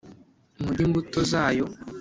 [0.63, 1.65] murye imbuto zayo.